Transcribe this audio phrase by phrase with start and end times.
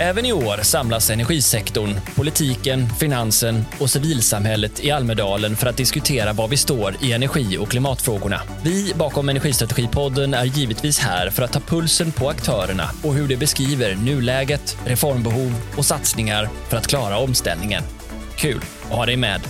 [0.00, 6.48] Även i år samlas energisektorn, politiken, finansen och civilsamhället i Almedalen för att diskutera var
[6.48, 8.40] vi står i energi och klimatfrågorna.
[8.62, 13.36] Vi bakom Energistrategipodden är givetvis här för att ta pulsen på aktörerna och hur de
[13.36, 17.82] beskriver nuläget, reformbehov och satsningar för att klara omställningen.
[18.36, 18.60] Kul
[18.90, 19.40] att ha dig med!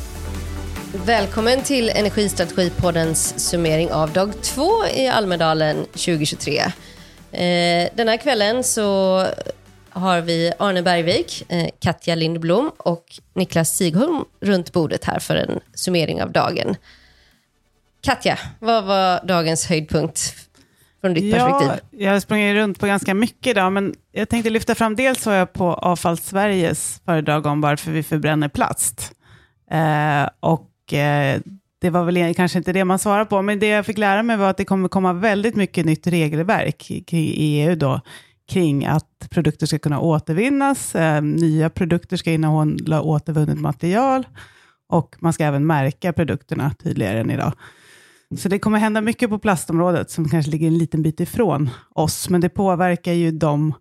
[1.06, 6.62] Välkommen till Energistrategipoddens summering av dag två i Almedalen 2023.
[7.32, 9.24] Eh, den här kvällen så
[9.98, 15.61] har vi Arne Bergvik, eh, Katja Lindblom och Niklas Sigholm runt bordet här för en
[15.74, 16.77] summering av dagen.
[18.01, 20.34] Katja, vad var dagens höjdpunkt
[21.01, 21.69] från ditt perspektiv?
[21.69, 25.27] Ja, jag har sprungit runt på ganska mycket idag, men jag tänkte lyfta fram, dels
[25.27, 29.12] var jag på Avfall Sveriges föredrag om varför vi förbränner plast.
[29.71, 31.41] Eh, och eh,
[31.80, 34.37] det var väl kanske inte det man svarade på, men det jag fick lära mig
[34.37, 38.01] var att det kommer komma väldigt mycket nytt regelverk i EU då,
[38.48, 44.27] kring att produkter ska kunna återvinnas, eh, nya produkter ska innehålla återvunnet material
[44.88, 47.52] och man ska även märka produkterna tydligare än idag.
[48.38, 52.30] Så det kommer hända mycket på plastområdet som kanske ligger en liten bit ifrån oss,
[52.30, 53.74] men det påverkar ju de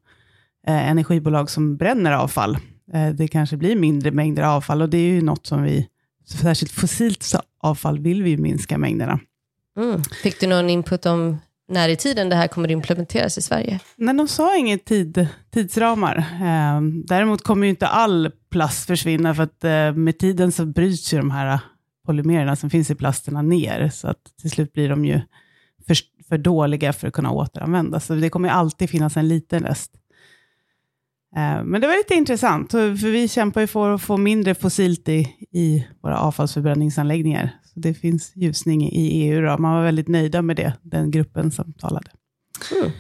[0.68, 2.58] eh, energibolag som bränner avfall.
[2.94, 5.88] Eh, det kanske blir mindre mängder avfall och det är ju något som vi,
[6.42, 9.20] särskilt fossilt avfall, vill vi minska mängderna.
[9.78, 10.04] Mm.
[10.24, 11.38] Fick du någon input om
[11.68, 13.80] när i tiden det här kommer implementeras i Sverige?
[13.96, 16.18] Nej, de sa inget tid, tidsramar.
[16.18, 21.14] Eh, däremot kommer ju inte all plast försvinna, för att eh, med tiden så bryts
[21.14, 21.60] ju de här eh,
[22.06, 25.22] polymererna som finns i plasterna ner, så att till slut blir de ju
[25.88, 25.98] för,
[26.30, 28.06] för dåliga för att kunna återanvändas.
[28.06, 29.92] Så det kommer alltid finnas en liten rest.
[31.36, 35.10] Eh, men det var lite intressant, för vi kämpar ju för att få mindre fossilt
[35.10, 37.56] i, i våra avfallsförbränningsanläggningar.
[37.78, 39.42] Så det finns ljusning i EU.
[39.42, 39.58] Då.
[39.58, 42.12] Man var väldigt nöjda med det, den gruppen som talade.
[42.76, 42.92] Mm.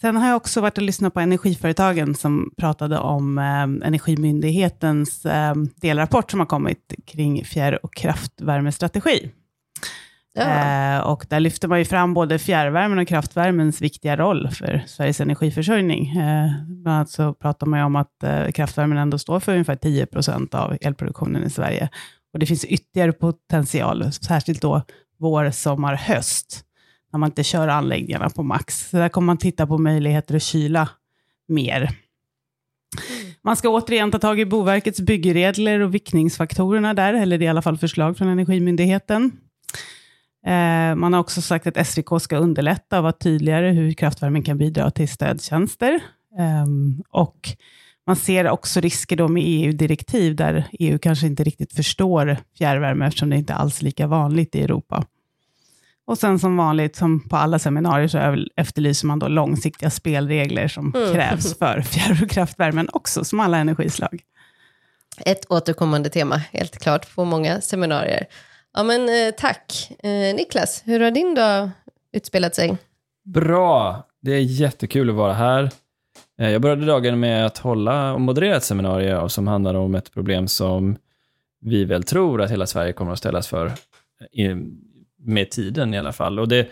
[0.00, 5.54] Sen har jag också varit och lyssnat på Energiföretagen som pratade om eh, Energimyndighetens eh,
[5.80, 9.30] delrapport som har kommit kring fjärr och kraftvärmestrategi.
[10.32, 10.42] Ja.
[10.42, 15.20] Eh, och där lyfter man ju fram både fjärrvärmen och kraftvärmens viktiga roll för Sveriges
[15.20, 16.06] energiförsörjning.
[16.16, 19.76] Eh, bland annat så pratar man ju om att eh, kraftvärmen ändå står för ungefär
[19.76, 21.88] 10 procent av elproduktionen i Sverige.
[22.32, 24.82] Och det finns ytterligare potential, särskilt då
[25.18, 26.64] vår, sommar, höst,
[27.12, 28.90] när man inte kör anläggningarna på max.
[28.90, 30.88] Så där kommer man titta på möjligheter att kyla
[31.48, 31.90] mer.
[33.42, 37.50] Man ska återigen ta tag i Boverkets byggregler och viktningsfaktorerna där, eller det är i
[37.50, 39.32] alla fall förslag från Energimyndigheten.
[40.46, 44.58] Eh, man har också sagt att SVK ska underlätta och vara tydligare hur kraftvärmen kan
[44.58, 46.00] bidra till stödtjänster.
[46.38, 46.66] Eh,
[47.10, 47.48] och
[48.10, 53.30] man ser också risker då med EU-direktiv, där EU kanske inte riktigt förstår fjärrvärme, eftersom
[53.30, 55.04] det inte alls är lika vanligt i Europa.
[56.06, 60.94] Och sen som vanligt, som på alla seminarier, så efterlyser man då långsiktiga spelregler som
[60.94, 61.12] mm.
[61.12, 64.20] krävs för fjärr och kraftvärmen också, som alla energislag.
[65.26, 68.26] Ett återkommande tema, helt klart, på många seminarier.
[68.74, 69.90] Ja, men eh, tack.
[69.98, 71.70] Eh, Niklas, hur har din dag
[72.12, 72.76] utspelat sig?
[73.24, 74.06] Bra.
[74.22, 75.70] Det är jättekul att vara här.
[76.40, 80.12] Eh, jag började dagen med att hålla och moderera ett seminarium som handlar om ett
[80.12, 80.96] problem som
[81.60, 83.66] vi väl tror att hela Sverige kommer att ställas för
[84.32, 84.56] eh,
[85.18, 86.38] med tiden i alla fall.
[86.38, 86.68] Och det,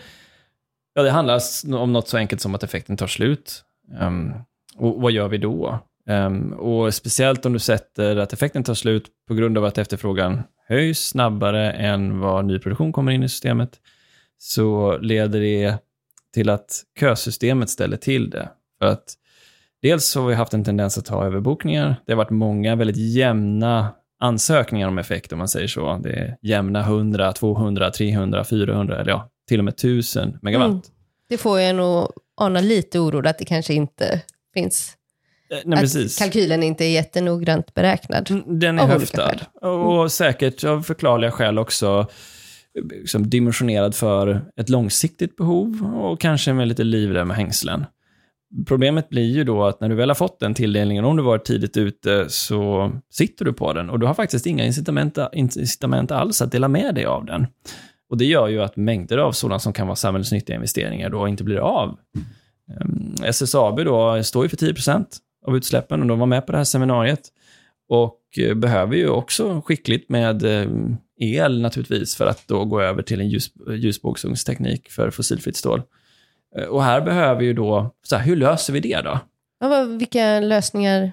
[0.95, 1.41] ja, det handlar
[1.75, 3.65] om något så enkelt som att effekten tar slut.
[4.01, 4.34] Um,
[4.77, 5.79] och vad gör vi då?
[6.06, 10.43] Um, och speciellt om du sätter att effekten tar slut på grund av att efterfrågan
[10.69, 13.81] höjs snabbare än vad nyproduktion kommer in i systemet,
[14.39, 15.75] så leder det
[16.35, 18.49] till att kösystemet ställer till det.
[18.79, 19.15] För att
[19.83, 21.97] dels så har vi haft en tendens att ha överbokningar.
[22.06, 26.00] Det har varit många väldigt jämna ansökningar om effekt, om man säger så.
[26.03, 30.69] Det är jämna 100, 200, 300, 400, eller ja, till och med 1000 megawatt.
[30.69, 30.81] Mm.
[31.28, 34.22] Det får jag nog ana lite oro att det kanske inte
[34.55, 34.99] finns
[35.50, 36.19] Eh, nej, att precis.
[36.19, 38.31] kalkylen inte är jättenoggrant beräknad.
[38.31, 39.37] Mm, den är höftad.
[39.61, 40.09] Och mm.
[40.09, 42.06] säkert av förklarliga skäl också
[42.75, 47.84] liksom dimensionerad för ett långsiktigt behov och kanske med lite liv med hängslen.
[48.67, 51.45] Problemet blir ju då att när du väl har fått den tilldelningen, om du varit
[51.45, 56.43] tidigt ute, så sitter du på den och du har faktiskt inga incitament, incitament alls
[56.43, 57.47] att dela med dig av den.
[58.11, 61.45] Och det gör ju att mängder av sådana som kan vara samhällsnyttiga investeringar då inte
[61.45, 61.99] blir av.
[62.81, 65.06] Ehm, SSAB då står ju för 10%
[65.47, 67.21] av utsläppen och de var med på det här seminariet.
[67.89, 70.71] Och eh, behöver ju också skickligt med eh,
[71.21, 75.83] el naturligtvis för att då gå över till en ljus, ljusbågsugnsteknik för fossilfritt stål.
[76.56, 79.19] Eh, och här behöver ju då, så här, hur löser vi det då?
[79.61, 81.12] Ja, vilka lösningar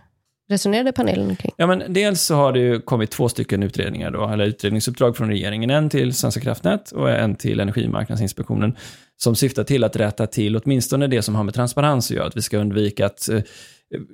[0.49, 1.51] resonerade panelen kring?
[1.57, 5.29] Ja, men dels så har det ju kommit två stycken utredningar då, eller utredningsuppdrag från
[5.29, 5.69] regeringen.
[5.69, 8.75] En till Svenska kraftnät och en till Energimarknadsinspektionen
[9.17, 12.27] som syftar till att rätta till åtminstone det som har med transparens att göra.
[12.27, 13.41] Att vi ska undvika att eh,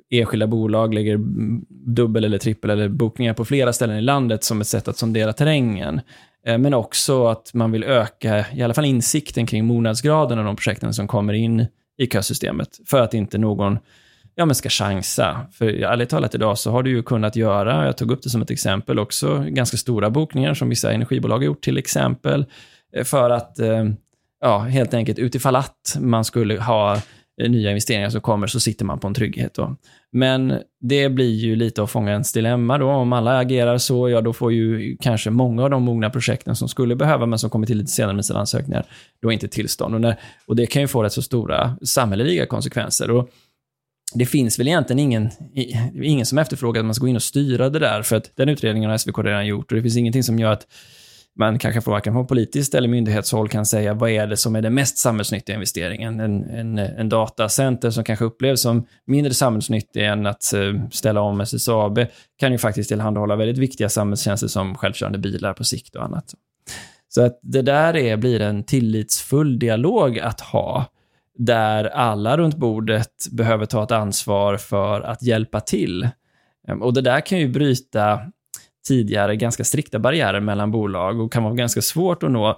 [0.10, 1.20] enskilda bolag lägger
[1.96, 5.34] dubbel eller trippel eller bokningar på flera ställen i landet som ett sätt att sondera
[5.34, 6.02] terrängen.
[6.46, 10.56] Eh, men också att man vill öka i alla fall insikten kring mognadsgraden av de
[10.56, 11.66] projekten som kommer in
[11.98, 12.80] i kösystemet.
[12.86, 13.80] För att inte någon
[14.36, 15.46] ja, men ska chansa.
[15.52, 18.42] För ärligt talat idag så har du ju kunnat göra, jag tog upp det som
[18.42, 22.46] ett exempel också, ganska stora bokningar som vissa energibolag har gjort till exempel.
[22.96, 23.86] Eh, för att, eh,
[24.42, 26.98] ja, helt enkelt utifall att man skulle ha
[27.42, 29.54] Eh, nya investeringar som kommer så sitter man på en trygghet.
[29.54, 29.76] Då.
[30.12, 32.90] Men det blir ju lite av fångens dilemma då.
[32.90, 36.68] Om alla agerar så, ja då får ju kanske många av de mogna projekten som
[36.68, 38.86] skulle behöva, men som kommer till lite senare med sina ansökningar,
[39.22, 39.96] då inte tillstånd.
[39.96, 43.12] Och, när, och det kan ju få rätt så stora samhälleliga konsekvenser.
[43.12, 43.30] Och
[44.14, 45.30] det finns väl egentligen ingen,
[46.04, 48.50] ingen som efterfrågar att man ska gå in och styra det där, för att den
[48.50, 50.68] utredningen har SVK redan gjort och det finns ingenting som gör att
[51.40, 54.74] man kanske varken från politiskt eller myndighetshåll kan säga vad är det som är den
[54.74, 56.20] mest samhällsnyttiga investeringen.
[56.20, 61.42] En, en, en datacenter som kanske upplevs som mindre samhällsnyttig än att eh, ställa om
[61.42, 62.00] SSAB
[62.40, 66.34] kan ju faktiskt tillhandahålla väldigt viktiga samhällstjänster som självkörande bilar på sikt och annat.
[67.08, 70.86] Så att det där är, blir en tillitsfull dialog att ha
[71.38, 76.10] där alla runt bordet behöver ta ett ansvar för att hjälpa till.
[76.68, 78.20] Ehm, och det där kan ju bryta
[78.88, 82.58] tidigare ganska strikta barriärer mellan bolag och kan vara ganska svårt att nå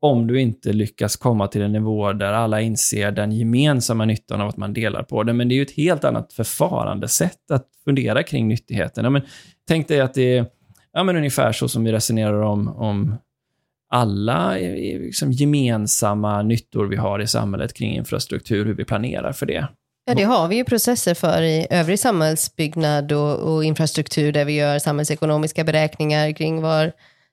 [0.00, 4.48] om du inte lyckas komma till en nivå där alla inser den gemensamma nyttan av
[4.48, 5.32] att man delar på det.
[5.32, 9.04] Men det är ju ett helt annat förfarandesätt att fundera kring nyttigheten.
[9.04, 9.22] Ja, men
[9.68, 10.46] tänk dig att det är
[10.92, 13.16] ja, men ungefär så som vi resonerar om, om
[13.90, 19.46] alla eh, liksom, gemensamma nyttor vi har i samhället kring infrastruktur, hur vi planerar för
[19.46, 19.68] det.
[20.08, 24.52] Ja, det har vi ju processer för i övrig samhällsbyggnad och, och, infrastruktur där vi
[24.52, 26.92] gör samhällsekonomiska beräkningar kring var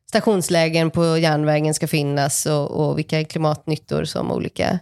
[0.10, 4.80] stationslägen på järnvägen ska finnas och, och vilka klimatnyttor som olika,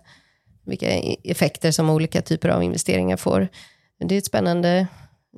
[0.66, 0.90] vilka
[1.24, 3.48] effekter som olika typer av investeringar får.
[4.00, 4.88] Det är ett spännande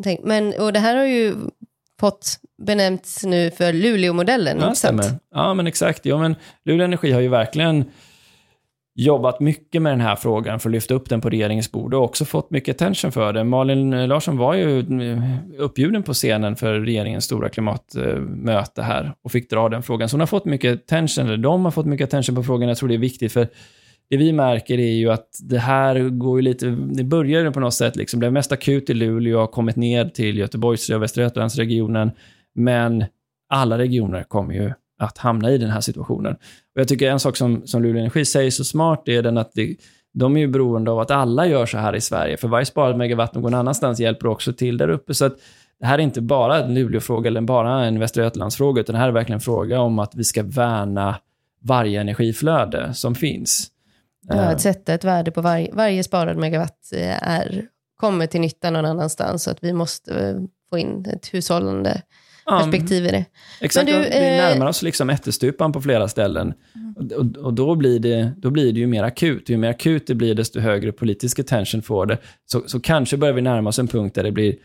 [0.04, 0.20] tänk.
[0.24, 1.36] Men, och det här har ju
[2.00, 4.60] fått benämnts nu för Luleåmodellen.
[4.60, 5.20] Ja, stämmer.
[5.32, 6.06] Ja, men exakt.
[6.06, 6.36] Ja, men
[6.66, 7.86] Luleå Energi har ju verkligen
[8.96, 12.04] jobbat mycket med den här frågan för att lyfta upp den på regeringens bord och
[12.04, 13.44] också fått mycket attention för det.
[13.44, 15.20] Malin Larsson var ju eh,
[15.58, 20.10] uppbjuden på scenen för regeringens stora klimatmöte här och fick dra den frågan.
[20.10, 22.70] Så hon har fått mycket attention, eller de har fått mycket attention på frågan.
[22.70, 23.48] Jag tror det är viktigt för
[24.10, 27.74] det vi märker är ju att det här går ju lite, det började på något
[27.74, 32.12] sätt, liksom, blev mest akut i Luleå, har kommit ner till Göteborgs och Västra Götalandsregionen,
[32.56, 33.06] men
[33.50, 36.34] alla regioner kommer ju att hamna i den här situationen.
[36.76, 39.52] Och Jag tycker en sak som, som Luleå Energi säger så smart är den att
[39.54, 39.76] det,
[40.14, 42.38] de är ju beroende av att alla gör så här i Sverige.
[42.38, 45.14] För varje sparad megawatt någon annanstans hjälper också till där uppe.
[45.14, 45.36] Så att
[45.80, 49.08] det här är inte bara en Luleå-fråga eller bara en Västra Götalands-fråga, utan det här
[49.08, 51.16] är verkligen en fråga om att vi ska värna
[51.62, 53.72] varje energiflöde som finns.
[54.28, 57.66] Ja, att sätta ett värde på varje, varje sparad megawatt eh, är,
[57.98, 59.44] kommer till nytta någon annanstans.
[59.44, 60.36] Så att vi måste eh,
[60.70, 62.02] få in ett hushållande
[62.50, 63.26] perspektiv i det.
[63.62, 66.54] Exakt, du, vi eh, närmar oss liksom ättestupan på flera ställen.
[66.96, 69.50] Och, och, då, blir det, då blir det ju mer akut.
[69.50, 72.18] Ju mer akut det blir, desto högre politisk attention får det.
[72.46, 74.56] Så, så kanske börjar vi närma oss en punkt där det blir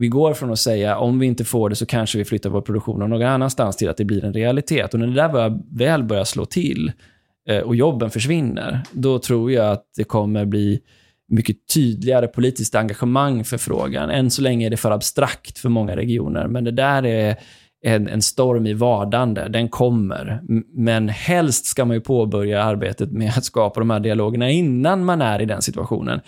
[0.00, 2.60] vi går från att säga om vi inte får det så kanske vi flyttar vår
[2.60, 4.94] produktion någon annanstans till att det blir en realitet.
[4.94, 6.92] Och när det där väl börjar slå till
[7.48, 10.80] eh, och jobben försvinner, då tror jag att det kommer bli
[11.28, 14.10] mycket tydligare politiskt engagemang för frågan.
[14.10, 17.36] Än så länge är det för abstrakt för många regioner, men det där är
[17.84, 19.48] en, en storm i vardande.
[19.48, 20.40] Den kommer.
[20.74, 25.22] Men helst ska man ju påbörja arbetet med att skapa de här dialogerna innan man
[25.22, 26.20] är i den situationen.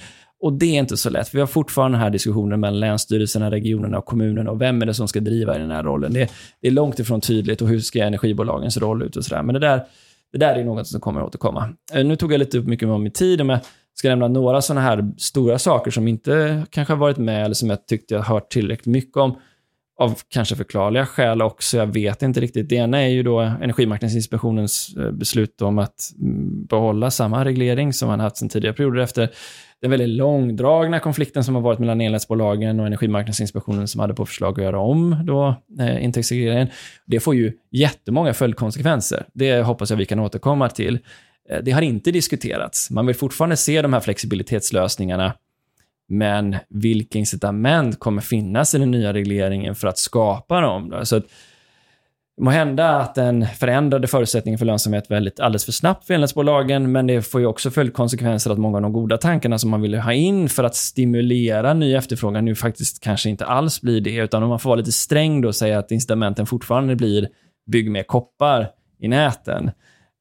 [0.43, 1.35] Och det är inte så lätt.
[1.35, 4.51] Vi har fortfarande den här diskussionen mellan länsstyrelserna, regionerna och kommunerna.
[4.51, 6.13] Och vem är det som ska driva i den här rollen?
[6.13, 6.31] Det,
[6.61, 7.63] det är långt ifrån tydligt.
[7.63, 9.43] Och hur ska energibolagens roll ut och sådär.
[9.43, 9.83] Men det där,
[10.33, 11.69] det där är något som kommer att återkomma.
[11.95, 13.47] Eh, nu tog jag lite upp mycket av min tid.
[13.47, 13.59] Men
[13.95, 17.71] ska nämna några sådana här stora saker som inte kanske har varit med eller som
[17.71, 19.39] jag tyckte jag hört tillräckligt mycket om.
[19.99, 22.69] Av kanske förklarliga skäl också, jag vet inte riktigt.
[22.69, 28.09] Det ena är ju då Energimarknadsinspektionens eh, beslut om att mm, behålla samma reglering som
[28.09, 29.31] man haft sedan tidigare perioder efter
[29.81, 34.59] den väldigt långdragna konflikten som har varit mellan elnätsbolagen och Energimarknadsinspektionen som hade på förslag
[34.61, 36.69] att göra om då, eh, intäktsregleringen.
[37.07, 39.25] Det får ju jättemånga följdkonsekvenser.
[39.33, 40.99] Det hoppas jag vi kan återkomma till.
[41.51, 42.91] Eh, det har inte diskuterats.
[42.91, 45.35] Man vill fortfarande se de här flexibilitetslösningarna,
[46.09, 50.91] men vilka incitament kommer finnas i den nya regleringen för att skapa dem?
[50.91, 51.05] Då?
[51.05, 51.25] Så att,
[52.41, 57.07] må hända att den förändrade förutsättningen för lönsamhet väldigt alldeles för snabbt för elnätsbolagen, men
[57.07, 60.13] det får ju också följdkonsekvenser att många av de goda tankarna som man ville ha
[60.13, 64.49] in för att stimulera ny efterfrågan nu faktiskt kanske inte alls blir det, utan om
[64.49, 67.29] man får vara lite sträng då och säga att incitamenten fortfarande blir
[67.67, 69.71] bygg mer koppar i näten.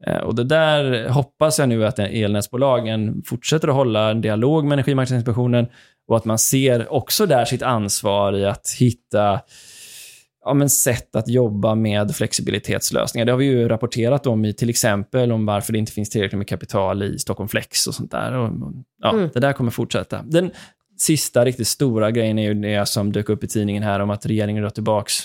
[0.08, 4.74] Eh, och det där hoppas jag nu att elnätsbolagen fortsätter att hålla en dialog med
[4.74, 5.68] Energimarknadsinspektionen
[6.08, 9.40] och att man ser också där sitt ansvar i att hitta
[10.46, 13.26] ja, men sätt att jobba med flexibilitetslösningar.
[13.26, 16.38] Det har vi ju rapporterat om i till exempel om varför det inte finns tillräckligt
[16.38, 18.34] med kapital i Stockholm Flex och sånt där.
[18.34, 18.52] Och,
[19.02, 19.30] ja, mm.
[19.34, 20.22] Det där kommer fortsätta.
[20.24, 20.52] Den
[20.98, 24.26] sista riktigt stora grejen är ju det som dök upp i tidningen här om att
[24.26, 25.16] regeringen drar tillbaks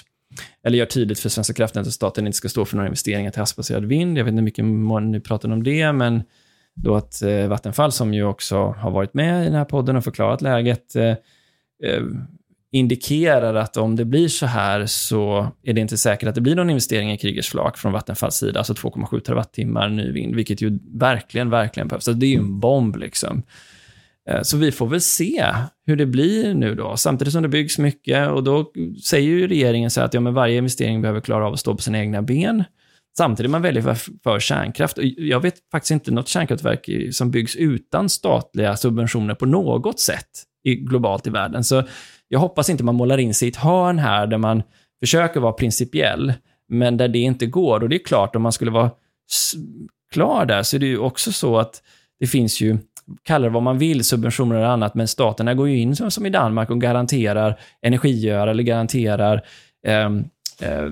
[0.62, 3.40] eller gör tydligt för Svenska kraftnät att staten inte ska stå för några investeringar till
[3.40, 4.18] havsbaserad vind.
[4.18, 4.64] Jag vet inte hur mycket
[5.12, 6.22] ni pratar om det, men
[6.74, 10.04] då att eh, Vattenfall, som ju också har varit med i den här podden och
[10.04, 11.08] förklarat läget, eh,
[11.84, 12.02] eh
[12.74, 16.54] indikerar att om det blir så här så är det inte säkert att det blir
[16.54, 20.78] någon investering i Kriegers flak från Vattenfalls sida, alltså 2,7 terawattimmar ny vind, vilket ju
[20.92, 22.04] verkligen, verkligen behövs.
[22.04, 23.42] Så det är ju en bomb liksom.
[24.30, 25.46] Eh, så vi får väl se
[25.86, 28.72] hur det blir nu då, samtidigt som det byggs mycket och då
[29.04, 31.82] säger ju regeringen så att ja, men varje investering behöver klara av att stå på
[31.82, 32.64] sina egna ben.
[33.16, 34.98] Samtidigt man väljer för, kärnkraft.
[35.16, 40.28] Jag vet faktiskt inte något kärnkraftverk som byggs utan statliga subventioner på något sätt
[40.64, 41.64] globalt i världen.
[41.64, 41.82] Så
[42.28, 44.62] jag hoppas inte man målar in sig i ett hörn här där man
[45.00, 46.32] försöker vara principiell,
[46.68, 47.82] men där det inte går.
[47.82, 48.90] Och det är klart, om man skulle vara
[50.12, 51.82] klar där, så är det ju också så att
[52.21, 52.78] det finns ju,
[53.23, 56.26] kalla det vad man vill, subventioner eller annat, men staterna går ju in som, som
[56.26, 59.44] i Danmark och garanterar energigöra eller garanterar
[59.87, 60.11] eh,
[60.61, 60.90] eh,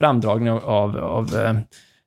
[0.00, 1.54] framdragning av, av eh,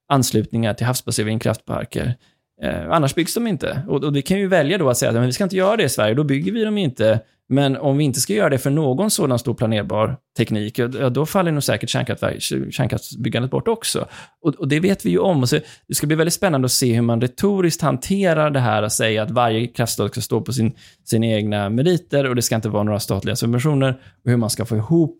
[0.07, 2.15] anslutningar till havsbaserade vindkraftparker.
[2.61, 3.81] Eh, annars byggs de inte.
[3.87, 5.77] Och, och vi kan ju välja då att säga att men vi ska inte göra
[5.77, 7.19] det i Sverige, då bygger vi dem inte.
[7.49, 11.25] Men om vi inte ska göra det för någon sådan stor planerbar teknik, ja, då
[11.25, 14.07] faller nog säkert kärnkraftsbyggandet bort också.
[14.41, 15.47] Och, och, det vet vi ju om.
[15.47, 18.91] Så det ska bli väldigt spännande att se hur man retoriskt hanterar det här och
[18.91, 22.69] säga att varje kraftslag ska stå på sin, sina egna meriter och det ska inte
[22.69, 23.89] vara några statliga subventioner
[24.23, 25.17] och hur man ska få ihop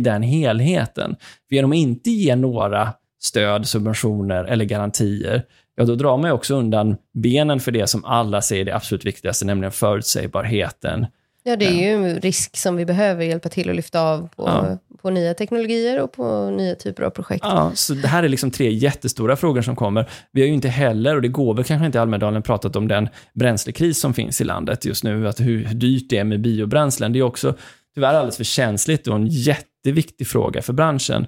[0.00, 1.16] den helheten.
[1.48, 6.54] För genom att inte ge några stöd, subventioner eller garantier, ja då drar man också
[6.54, 11.06] undan benen för det som alla säger det absolut viktigaste, nämligen förutsägbarheten.
[11.46, 14.42] Ja, det är ju en risk som vi behöver hjälpa till att lyfta av på,
[14.46, 14.78] ja.
[15.02, 17.44] på nya teknologier och på nya typer av projekt.
[17.44, 20.10] Ja, så det här är liksom tre jättestora frågor som kommer.
[20.32, 22.88] Vi har ju inte heller, och det går väl kanske inte i Almedalen, pratat om
[22.88, 27.12] den bränslekris som finns i landet just nu, att hur dyrt det är med biobränslen.
[27.12, 27.54] Det är också
[27.94, 31.26] tyvärr alldeles för känsligt och en jätteviktig fråga för branschen.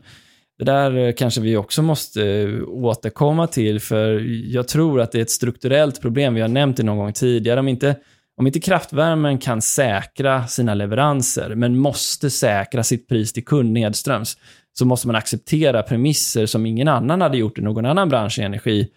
[0.58, 5.18] Det där eh, kanske vi också måste eh, återkomma till, för jag tror att det
[5.18, 6.34] är ett strukturellt problem.
[6.34, 7.60] Vi har nämnt det någon gång tidigare.
[7.60, 7.96] Om inte,
[8.36, 14.36] om inte kraftvärmen kan säkra sina leveranser, men måste säkra sitt pris till kund nedströms,
[14.78, 18.42] så måste man acceptera premisser som ingen annan hade gjort i någon annan bransch i
[18.42, 18.88] energi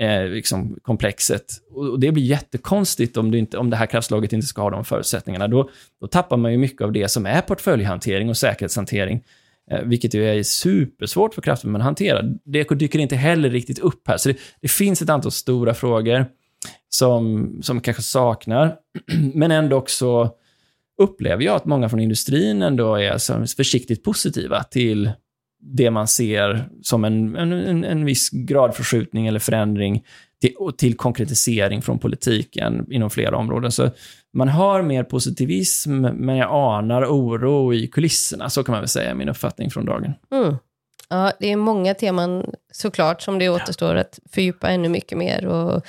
[0.00, 1.44] eh, liksom komplexet.
[1.70, 4.84] Och det blir jättekonstigt om, det inte, om det här kraftslaget inte ska ha de
[4.84, 5.48] förutsättningarna.
[5.48, 9.22] Då, då tappar man ju mycket av det som är portföljhantering och säkerhetshantering.
[9.70, 12.22] Eh, vilket ju är supersvårt för kraftvärmen att hantera.
[12.44, 14.16] Det dyker inte heller riktigt upp här.
[14.16, 16.26] Så det, det finns ett antal stora frågor
[16.88, 18.76] som, som kanske saknar,
[19.34, 20.30] men ändå också
[20.98, 25.10] upplever jag att många från industrin ändå är försiktigt positiva till
[25.62, 30.04] det man ser som en, en, en viss gradförskjutning eller förändring
[30.40, 33.72] till, till konkretisering från politiken inom flera områden.
[33.72, 33.90] Så
[34.32, 38.50] man hör mer positivism, men jag anar oro i kulisserna.
[38.50, 40.12] Så kan man väl säga, min uppfattning från dagen.
[40.32, 40.56] Mm.
[41.08, 45.46] Ja, det är många teman såklart som det återstår att fördjupa ännu mycket mer.
[45.46, 45.82] Och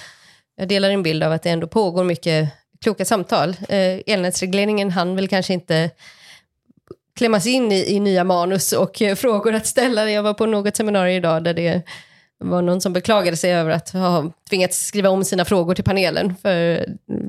[0.55, 2.49] jag delar en bild av att det ändå pågår mycket
[2.81, 3.49] kloka samtal.
[3.49, 5.89] Eh, elnätsregleringen hann väl kanske inte
[7.15, 10.11] klämmas in i, i nya manus och eh, frågor att ställa.
[10.11, 11.81] Jag var på något seminarium idag där det
[12.41, 16.35] var någon som beklagade sig över att ha tvingats skriva om sina frågor till panelen
[16.41, 16.85] för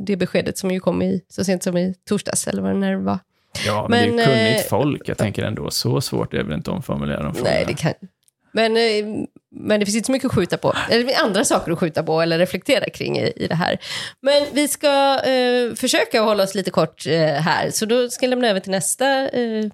[0.07, 3.19] det beskedet som ju kom i, så sent som i torsdags, eller vad det var.
[3.67, 5.09] Ja, men, men det är kunnigt eh, folk.
[5.09, 7.55] Jag tänker ändå, så svårt är det väl inte att omformulera de frågorna.
[7.55, 7.93] Nej, det kan...
[8.53, 10.75] Men, eh, men det finns inte så mycket att skjuta på.
[10.91, 13.79] Eller det andra saker att skjuta på eller reflektera kring i, i det här.
[14.21, 18.31] Men vi ska eh, försöka hålla oss lite kort eh, här, så då ska jag
[18.31, 19.65] lämna över till nästa eh,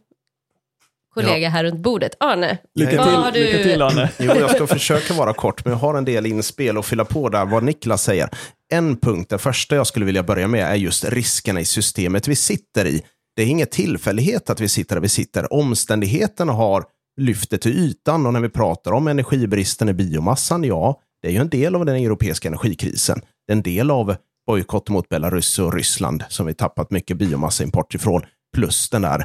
[1.21, 1.51] kollega ja.
[1.51, 2.13] här runt bordet.
[2.21, 3.47] Arne, lycka till, du...
[3.47, 4.11] lycka till Arne.
[4.19, 7.29] Jo, jag ska försöka vara kort, men jag har en del inspel och fylla på
[7.29, 8.29] där vad Niklas säger.
[8.73, 12.37] En punkt, den första jag skulle vilja börja med, är just riskerna i systemet vi
[12.37, 13.03] sitter i.
[13.37, 15.53] Det är ingen tillfällighet att vi sitter där vi sitter.
[15.53, 16.85] Omständigheterna har
[17.21, 21.39] lyftet till ytan och när vi pratar om energibristen i biomassan, ja, det är ju
[21.39, 23.21] en del av den europeiska energikrisen.
[23.47, 27.95] Det är en del av bojkotten mot Belarus och Ryssland som vi tappat mycket biomassaimport
[27.95, 28.23] ifrån,
[28.55, 29.25] plus den där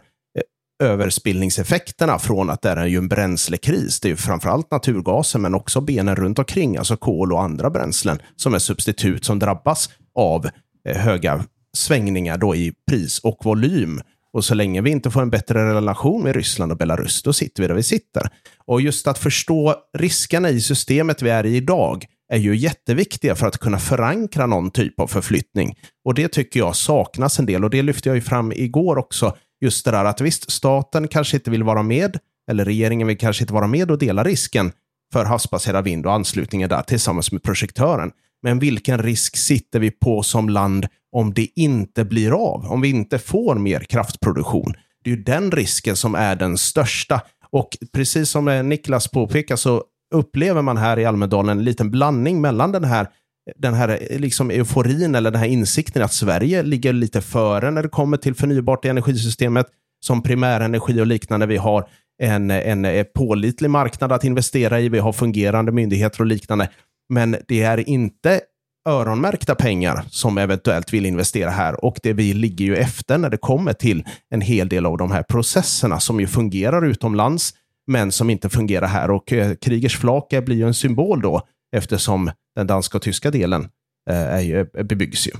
[0.83, 3.99] överspillningseffekterna från att det är ju en bränslekris.
[3.99, 8.19] Det är ju framförallt naturgasen, men också benen runt omkring, alltså kol och andra bränslen
[8.35, 10.49] som är substitut som drabbas av
[10.89, 11.43] eh, höga
[11.77, 14.01] svängningar då i pris och volym.
[14.33, 17.63] Och så länge vi inte får en bättre relation med Ryssland och Belarus, då sitter
[17.63, 18.29] vi där vi sitter.
[18.65, 23.47] Och just att förstå riskerna i systemet vi är i idag är ju jätteviktiga för
[23.47, 25.75] att kunna förankra någon typ av förflyttning.
[26.05, 29.37] Och det tycker jag saknas en del och det lyfte jag ju fram igår också.
[29.63, 32.17] Just det där att visst, staten kanske inte vill vara med,
[32.51, 34.71] eller regeringen vill kanske inte vara med och dela risken
[35.13, 38.11] för havsbaserad vind och anslutningen där tillsammans med projektören.
[38.41, 42.65] Men vilken risk sitter vi på som land om det inte blir av?
[42.65, 44.73] Om vi inte får mer kraftproduktion?
[45.03, 47.21] Det är ju den risken som är den största.
[47.51, 52.41] Och precis som eh, Niklas påpekar så upplever man här i Almedalen en liten blandning
[52.41, 53.07] mellan den här
[53.55, 57.83] den här eh, liksom euforin eller den här insikten att Sverige ligger lite före när
[57.83, 59.67] det kommer till förnybart i energisystemet
[60.05, 61.45] som primärenergi och liknande.
[61.45, 61.87] Vi har
[62.21, 64.89] en, en eh, pålitlig marknad att investera i.
[64.89, 66.69] Vi har fungerande myndigheter och liknande.
[67.09, 68.41] Men det är inte
[68.89, 73.37] öronmärkta pengar som eventuellt vill investera här och det vi ligger ju efter när det
[73.37, 77.53] kommer till en hel del av de här processerna som ju fungerar utomlands
[77.87, 79.11] men som inte fungerar här.
[79.11, 81.41] Och eh, Krigers flak blir ju en symbol då,
[81.73, 83.69] eftersom den danska och tyska delen
[84.09, 85.31] eh, är ju, eh, bebyggs ju.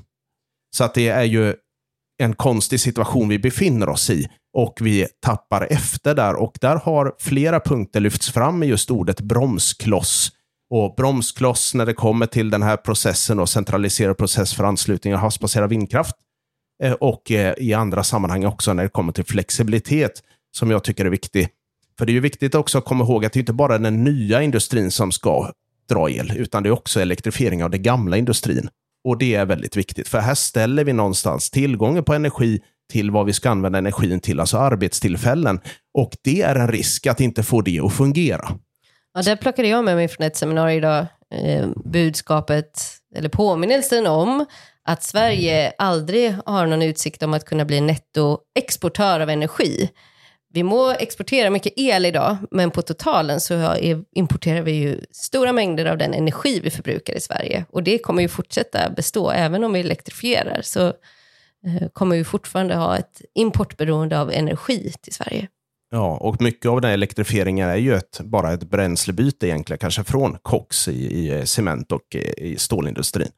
[0.76, 1.56] Så att det är ju
[2.18, 6.36] en konstig situation vi befinner oss i och vi tappar efter där.
[6.36, 10.32] Och där har flera punkter lyfts fram med just ordet bromskloss.
[10.70, 15.20] Och bromskloss när det kommer till den här processen och centraliserad process för anslutning av
[15.20, 16.16] havsbaserad vindkraft.
[16.84, 20.24] Eh, och i andra sammanhang också när det kommer till flexibilitet
[20.58, 21.50] som jag tycker är viktig.
[21.98, 24.04] För det är ju viktigt också att komma ihåg att det inte bara är den
[24.04, 25.52] nya industrin som ska
[25.94, 28.70] dra el, utan det är också elektrifiering av den gamla industrin.
[29.08, 33.26] Och det är väldigt viktigt, för här ställer vi någonstans tillgången på energi till vad
[33.26, 35.60] vi ska använda energin till, alltså arbetstillfällen.
[35.94, 38.50] Och det är en risk att inte få det att fungera.
[39.14, 42.82] Ja, där plockade jag med mig från ett seminarium idag eh, budskapet,
[43.16, 44.46] eller påminnelsen om
[44.84, 49.90] att Sverige aldrig har någon utsikt om att kunna bli nettoexportör av energi.
[50.56, 53.76] Vi må exportera mycket el idag, men på totalen så
[54.12, 57.66] importerar vi ju stora mängder av den energi vi förbrukar i Sverige.
[57.70, 62.76] Och det kommer ju fortsätta bestå, även om vi elektrifierar, så eh, kommer vi fortfarande
[62.76, 65.48] ha ett importberoende av energi till Sverige.
[65.92, 70.04] Ja, och mycket av den här elektrifieringen är ju ett, bara ett bränslebyte egentligen, kanske
[70.04, 73.30] från koks i, i cement och i stålindustrin.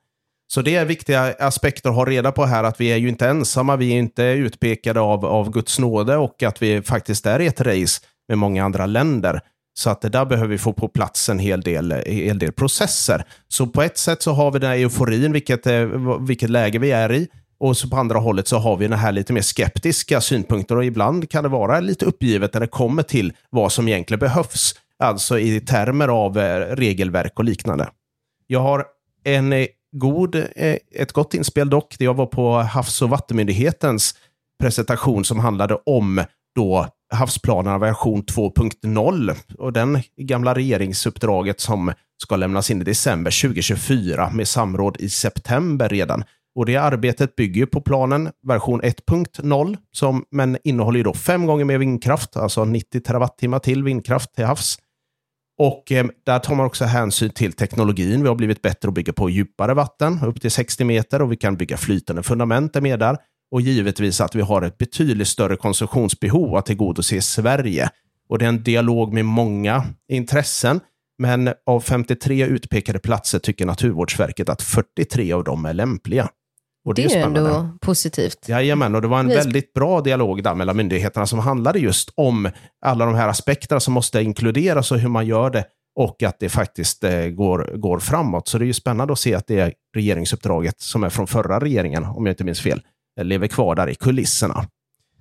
[0.47, 3.27] Så det är viktiga aspekter att ha reda på här, att vi är ju inte
[3.27, 7.47] ensamma, vi är inte utpekade av, av Guds nåde och att vi faktiskt är i
[7.47, 9.41] ett race med många andra länder.
[9.77, 12.51] Så att det där behöver vi få på plats en hel del, en hel del
[12.51, 13.25] processer.
[13.47, 15.86] Så på ett sätt så har vi den här euforin, vilket, eh,
[16.19, 17.27] vilket läge vi är i.
[17.60, 20.86] Och så på andra hållet så har vi den här lite mer skeptiska synpunkter och
[20.86, 24.75] ibland kan det vara lite uppgivet när det kommer till vad som egentligen behövs.
[24.99, 27.89] Alltså i termer av eh, regelverk och liknande.
[28.47, 28.86] Jag har
[29.23, 29.53] en
[29.99, 31.95] god, eh, ett gott inspel dock.
[31.99, 34.15] Jag var på Havs och vattenmyndighetens
[34.60, 36.23] presentation som handlade om
[36.55, 44.29] då havsplanerna version 2.0 och den gamla regeringsuppdraget som ska lämnas in i december 2024
[44.34, 46.23] med samråd i september redan.
[46.55, 51.65] Och det arbetet bygger på planen version 1.0 som men innehåller ju då fem gånger
[51.65, 54.77] mer vindkraft, alltså 90 terawattimmar till vindkraft till havs
[55.58, 58.22] och eh, där tar man också hänsyn till teknologin.
[58.22, 61.38] Vi har blivit bättre att bygga på djupare vatten, upp till 60 meter, och vi
[61.38, 63.18] kan bygga flytande fundament med där.
[63.52, 67.89] Och givetvis att vi har ett betydligt större konsumtionsbehov att tillgodose Sverige.
[68.30, 70.80] Och det är en dialog med många intressen.
[71.18, 76.30] Men av 53 utpekade platser tycker Naturvårdsverket att 43 av dem är lämpliga.
[76.86, 78.50] Och det, det är, är ändå positivt.
[78.50, 82.50] Jajamän, och det var en väldigt bra dialog där mellan myndigheterna som handlade just om
[82.86, 86.50] alla de här aspekterna som måste inkluderas och hur man gör det och att det
[86.50, 88.48] faktiskt eh, går, går framåt.
[88.48, 92.04] Så det är ju spännande att se att det regeringsuppdraget som är från förra regeringen,
[92.04, 92.82] om jag inte minns fel,
[93.21, 94.67] lever kvar där i kulisserna.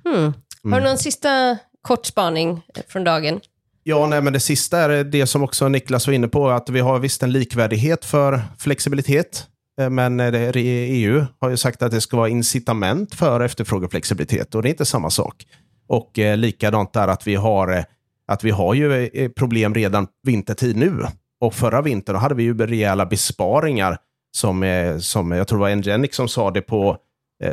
[0.04, 0.14] Hmm.
[0.14, 0.84] Har du mm.
[0.84, 3.40] någon sista kort spaning från dagen?
[3.82, 6.80] Ja, nej, men det sista är det som också Niklas var inne på, att vi
[6.80, 9.46] har visst en likvärdighet för flexibilitet.
[9.80, 14.62] Eh, men eh, EU har ju sagt att det ska vara incitament för efterfrågeflexibilitet och
[14.62, 15.46] det är inte samma sak.
[15.86, 17.84] Och eh, likadant där att vi har, eh,
[18.28, 21.02] att vi har ju problem redan vintertid nu.
[21.40, 23.98] Och förra vintern hade vi ju rejäla besparingar
[24.36, 26.96] som, som jag tror var Engenic som sa det på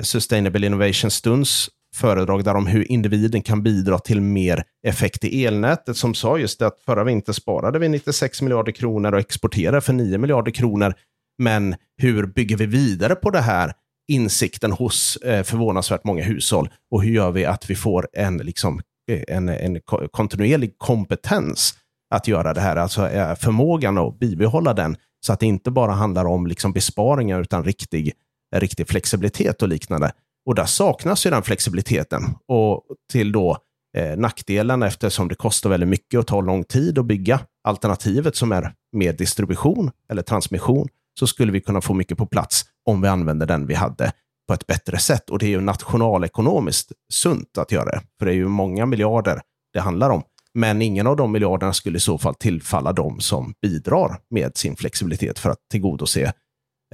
[0.02, 5.98] Sustainable Innovation Stunds föredrag där om hur individen kan bidra till mer effekt i elnätet
[5.98, 9.94] som sa just det att förra vintern sparade vi 96 miljarder kronor och exporterade för
[9.94, 10.94] 9 miljarder kronor
[11.42, 13.74] men hur bygger vi vidare på det här
[14.08, 18.82] insikten hos eh, förvånansvärt många hushåll och hur gör vi att vi får en liksom,
[19.12, 21.74] eh, en, en kontinuerlig kompetens
[22.16, 22.76] att göra det här.
[22.76, 27.42] Alltså eh, förmågan att bibehålla den så att det inte bara handlar om liksom besparingar
[27.42, 28.14] utan riktig,
[28.56, 30.12] riktig flexibilitet och liknande.
[30.46, 32.24] Och där saknas ju den flexibiliteten.
[32.48, 33.58] Och till då
[33.98, 38.52] eh, nackdelen eftersom det kostar väldigt mycket och tar lång tid att bygga alternativet som
[38.52, 40.88] är mer distribution eller transmission
[41.20, 44.12] så skulle vi kunna få mycket på plats om vi använder den vi hade
[44.48, 45.30] på ett bättre sätt.
[45.30, 48.02] Och det är ju nationalekonomiskt sunt att göra det.
[48.20, 49.42] För det är ju många miljarder
[49.74, 50.24] det handlar om.
[50.54, 54.76] Men ingen av de miljarderna skulle i så fall tillfalla de som bidrar med sin
[54.76, 56.34] flexibilitet för att tillgodose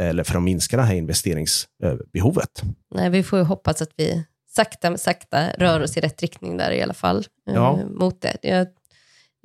[0.01, 2.63] eller för att minska det här investeringsbehovet.
[2.95, 6.58] Nej, vi får ju hoppas att vi sakta men sakta rör oss i rätt riktning
[6.58, 7.25] där i alla fall.
[7.49, 7.80] Eh, ja.
[7.89, 8.38] mot det.
[8.41, 8.67] Jag,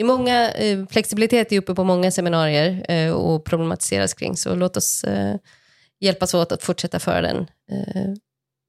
[0.03, 4.55] det är många, eh, flexibilitet är uppe på många seminarier eh, och problematiseras kring, så
[4.55, 5.05] låt oss
[6.01, 7.47] hjälpas åt att fortsätta föra den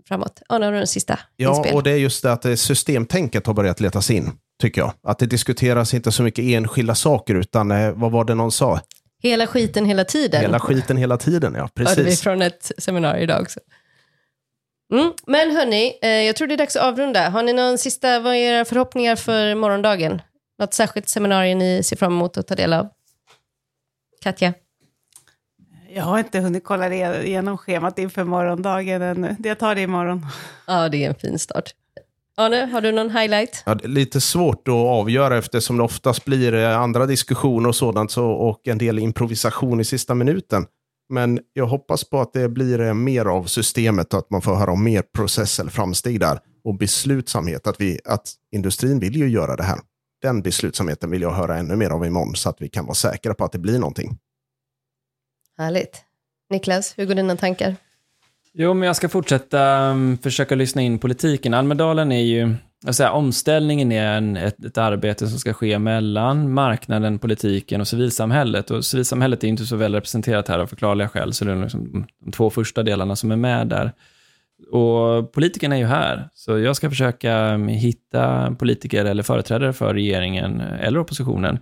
[0.07, 0.41] framåt.
[0.49, 1.75] Ja, nu har du den sista Ja, inspel.
[1.75, 4.93] och det är just det att systemtänket har börjat letas in, tycker jag.
[5.07, 8.79] Att det diskuteras inte så mycket enskilda saker, utan vad var det någon sa?
[9.23, 10.41] Hela skiten hela tiden.
[10.41, 11.69] Hela skiten hela tiden, ja.
[11.75, 11.97] Precis.
[11.97, 13.59] Hörde vi från ett seminarium idag också.
[14.93, 17.29] Mm, men hörni, eh, jag tror det är dags att avrunda.
[17.29, 20.21] Har ni någon sista, vad är era förhoppningar för morgondagen?
[20.59, 22.89] Något särskilt seminarium ni ser fram emot att ta del av?
[24.21, 24.53] Katja?
[25.89, 29.35] Jag har inte hunnit kolla igenom schemat inför morgondagen ännu.
[29.43, 30.25] Jag tar det imorgon.
[30.67, 31.73] Ja, det är en fin start.
[32.37, 33.63] Arne, har du någon highlight?
[33.65, 38.25] Ja, lite svårt att avgöra eftersom det oftast blir eh, andra diskussioner och sådant så,
[38.25, 40.65] och en del improvisation i sista minuten.
[41.09, 44.55] Men jag hoppas på att det blir eh, mer av systemet och att man får
[44.55, 46.39] höra om mer process eller framsteg där.
[46.63, 49.79] Och beslutsamhet, att, vi, att industrin vill ju göra det här.
[50.23, 53.33] Den beslutsamheten vill jag höra ännu mer av imorgon så att vi kan vara säkra
[53.33, 54.17] på att det blir någonting.
[55.57, 56.01] Härligt.
[56.49, 57.75] Niklas, hur går dina tankar?
[58.53, 61.53] Jo, men jag ska fortsätta um, försöka lyssna in politiken.
[61.53, 62.55] Almedalen är ju,
[62.87, 68.71] alltså, omställningen är en, ett, ett, arbete som ska ske mellan marknaden, politiken och civilsamhället.
[68.71, 72.07] Och civilsamhället är inte så väl representerat här av förklarliga skäl, så det är liksom
[72.25, 73.91] de två första delarna som är med där.
[74.71, 80.61] Och politikerna är ju här, så jag ska försöka hitta politiker eller företrädare för regeringen
[80.61, 81.59] eller oppositionen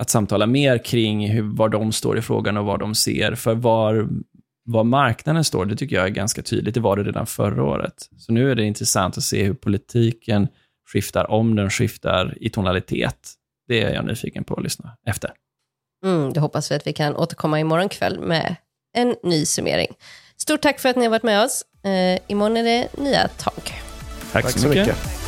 [0.00, 3.34] att samtala mer kring hur, var de står i frågan och vad de ser.
[3.34, 4.08] För var
[4.64, 6.74] var marknaden står, det tycker jag är ganska tydligt.
[6.74, 8.08] Det var det redan förra året.
[8.16, 10.48] Så nu är det intressant att se hur politiken
[10.92, 13.34] skiftar, om den skiftar i tonalitet.
[13.68, 15.30] Det är jag nyfiken på att lyssna efter.
[16.04, 18.56] Mm, det hoppas vi att vi kan återkomma imorgon kväll med
[18.96, 19.94] en ny summering.
[20.36, 21.64] Stort tack för att ni har varit med oss.
[21.82, 23.82] Eh, imorgon är det nya tag.
[24.32, 24.86] Tack, tack så mycket.
[24.86, 25.19] mycket.